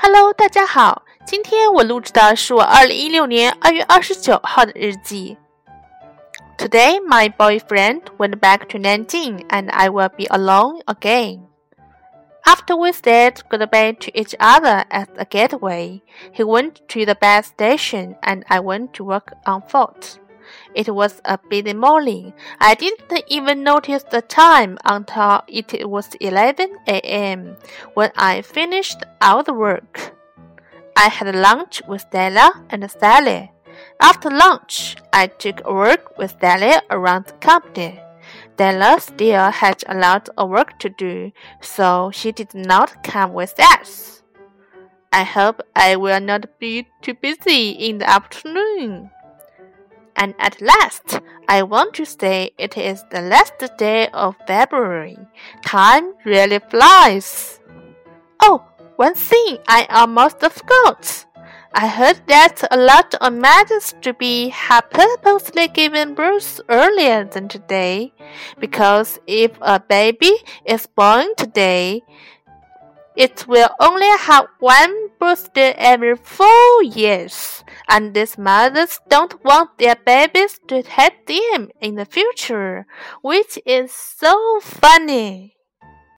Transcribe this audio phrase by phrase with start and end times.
[0.00, 5.36] Hello，大家好，今天我录制的是我二零一六年二月二十九号的日记。
[6.58, 11.40] Today, my boyfriend went back to Nanjing, and I will be alone again.
[12.44, 16.00] After we said goodbye to each other at the gateway,
[16.32, 20.18] he went to the bus station, and I went to work on foot.
[20.73, 22.33] It was a busy morning.
[22.59, 27.57] I didn't even notice the time until it was 11 a.m.
[27.93, 30.13] when I finished all the work.
[30.95, 33.51] I had lunch with Stella and Sally.
[33.99, 37.99] After lunch, I took a walk with Sally around the company.
[38.53, 41.31] Stella still had a lot of work to do,
[41.61, 44.21] so she did not come with us.
[45.11, 49.09] I hope I will not be too busy in the afternoon.
[50.21, 55.17] And at last, I want to say it is the last day of February.
[55.65, 57.59] Time really flies.
[58.39, 58.63] Oh,
[58.97, 61.25] one thing I almost forgot.
[61.73, 67.47] I heard that a lot of mothers to be have purposely given birth earlier than
[67.47, 68.13] today,
[68.59, 70.33] because if a baby
[70.65, 72.03] is born today,
[73.15, 77.60] it will only have one birthday every four years,
[77.91, 82.87] and these mothers don't want their babies to hate them in the future,
[83.21, 85.57] which is so funny.